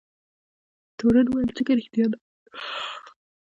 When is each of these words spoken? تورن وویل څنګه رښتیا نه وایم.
تورن 0.97 1.25
وویل 1.29 1.51
څنګه 1.57 1.71
رښتیا 1.77 2.05
نه 2.11 2.17
وایم. 2.17 2.33